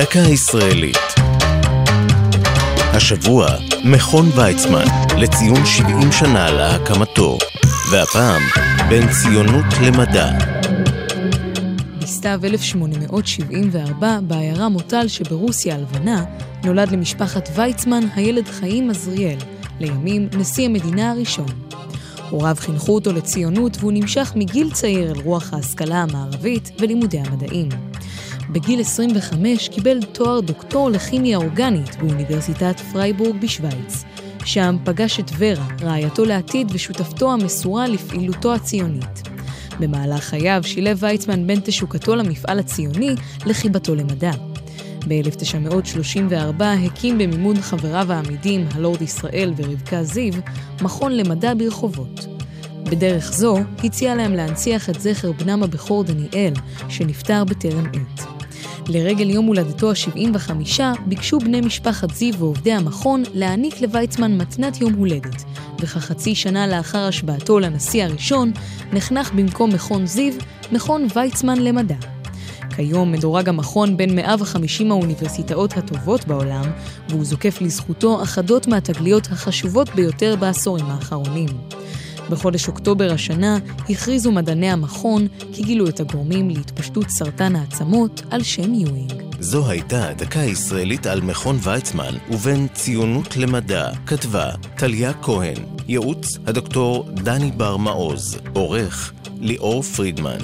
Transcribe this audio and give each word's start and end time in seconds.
דקה 0.00 0.18
ישראלית. 0.18 0.96
השבוע, 2.76 3.46
מכון 3.84 4.26
ויצמן, 4.36 4.84
לציון 5.18 5.66
70 5.66 6.12
שנה 6.12 6.50
להקמתו, 6.50 7.38
והפעם, 7.90 8.42
בין 8.88 9.08
ציונות 9.10 9.64
למדע. 9.82 10.30
בסתיו 11.98 12.40
1874, 12.44 14.18
בעיירה 14.22 14.68
מוטל 14.68 15.08
שברוסיה 15.08 15.74
הלבנה, 15.74 16.24
נולד 16.64 16.92
למשפחת 16.92 17.48
ויצמן 17.54 18.02
הילד 18.14 18.48
חיים 18.48 18.90
עזריאל, 18.90 19.38
לימים 19.80 20.28
נשיא 20.38 20.64
המדינה 20.64 21.10
הראשון. 21.10 21.48
הוריו 22.30 22.56
חינכו 22.58 22.94
אותו 22.94 23.12
לציונות 23.12 23.76
והוא 23.80 23.92
נמשך 23.92 24.32
מגיל 24.36 24.70
צעיר 24.72 25.10
אל 25.10 25.20
רוח 25.20 25.54
ההשכלה 25.54 26.02
המערבית 26.02 26.70
ולימודי 26.78 27.18
המדעים. 27.18 27.89
בגיל 28.52 28.80
25 28.80 29.68
קיבל 29.68 30.02
תואר 30.12 30.40
דוקטור 30.40 30.90
לכימיה 30.90 31.36
אורגנית 31.36 31.96
באוניברסיטת 31.96 32.80
פרייבורג 32.92 33.40
בשוויץ. 33.40 34.04
שם 34.44 34.76
פגש 34.84 35.20
את 35.20 35.30
ורה, 35.38 35.66
רעייתו 35.82 36.24
לעתיד 36.24 36.68
ושותפתו 36.72 37.32
המסורה 37.32 37.88
לפעילותו 37.88 38.54
הציונית. 38.54 39.28
במהלך 39.80 40.24
חייו 40.24 40.60
שילב 40.64 40.98
ויצמן 41.00 41.46
בין 41.46 41.60
תשוקתו 41.64 42.16
למפעל 42.16 42.58
הציוני 42.58 43.14
לחיבתו 43.46 43.94
למדע. 43.94 44.32
ב-1934 45.08 46.62
הקים 46.64 47.18
במימון 47.18 47.60
חבריו 47.60 48.12
האמידים, 48.12 48.66
הלורד 48.74 49.02
ישראל 49.02 49.52
ורבקה 49.56 50.04
סיף, 50.04 50.34
מכון 50.82 51.12
למדע 51.12 51.54
ברחובות. 51.54 52.26
בדרך 52.84 53.32
זו 53.32 53.58
הציע 53.84 54.14
להם 54.14 54.32
להנציח 54.32 54.90
את 54.90 55.00
זכר 55.00 55.32
בנם 55.32 55.62
הבכור 55.62 56.04
דניאל, 56.04 56.52
שנפטר 56.88 57.44
בטרם 57.44 57.86
עת. 57.86 58.39
לרגל 58.92 59.30
יום 59.30 59.46
הולדתו 59.46 59.90
ה-75 59.90 60.82
ביקשו 61.06 61.38
בני 61.38 61.60
משפחת 61.60 62.14
זיו 62.14 62.38
ועובדי 62.38 62.72
המכון 62.72 63.22
להעניק 63.34 63.80
לויצמן 63.80 64.38
מתנת 64.38 64.80
יום 64.80 64.92
הולדת, 64.92 65.44
וכחצי 65.80 66.34
שנה 66.34 66.66
לאחר 66.66 66.98
השבעתו 66.98 67.60
לנשיא 67.60 68.04
הראשון, 68.04 68.52
נחנך 68.92 69.32
במקום 69.32 69.70
מכון 69.74 70.06
זיו, 70.06 70.32
מכון 70.72 71.06
ויצמן 71.14 71.58
למדע. 71.58 71.94
כיום 72.76 73.12
מדורג 73.12 73.48
המכון 73.48 73.96
בין 73.96 74.16
150 74.16 74.90
האוניברסיטאות 74.90 75.76
הטובות 75.76 76.24
בעולם, 76.24 76.64
והוא 77.08 77.24
זוקף 77.24 77.60
לזכותו 77.60 78.22
אחדות 78.22 78.66
מהתגליות 78.66 79.26
החשובות 79.26 79.94
ביותר 79.94 80.36
בעשורים 80.36 80.86
האחרונים. 80.86 81.48
בחודש 82.30 82.68
אוקטובר 82.68 83.12
השנה 83.12 83.58
הכריזו 83.90 84.32
מדעני 84.32 84.70
המכון 84.70 85.26
כי 85.52 85.62
גילו 85.62 85.88
את 85.88 86.00
הגורמים 86.00 86.50
להתפשטות 86.50 87.10
סרטן 87.10 87.56
העצמות 87.56 88.22
על 88.30 88.42
שם 88.42 88.74
יואינג. 88.74 89.22
זו 89.40 89.70
הייתה 89.70 90.12
דקה 90.16 90.40
ישראלית 90.40 91.06
על 91.06 91.20
מכון 91.20 91.58
ויצמן 91.62 92.14
ובין 92.30 92.66
ציונות 92.74 93.36
למדע, 93.36 93.90
כתבה 94.06 94.50
טליה 94.76 95.12
כהן, 95.12 95.56
ייעוץ 95.88 96.38
הדוקטור 96.46 97.08
דני 97.14 97.50
בר 97.50 97.76
מעוז, 97.76 98.38
עורך 98.52 99.12
ליאור 99.40 99.82
פרידמן. 99.82 100.38